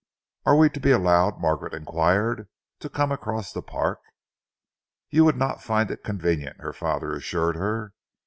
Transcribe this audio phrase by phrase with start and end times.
[0.47, 3.99] "Are we to be allowed," Margaret enquired, "to come across the park?"
[5.11, 7.93] "You would not find it convenient," her father assured her.